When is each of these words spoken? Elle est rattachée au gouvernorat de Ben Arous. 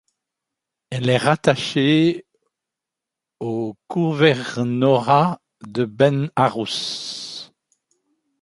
Elle 0.89 1.09
est 1.11 1.17
rattachée 1.17 2.25
au 3.39 3.75
gouvernorat 3.87 5.39
de 5.61 5.85
Ben 5.85 6.31
Arous. 6.35 7.51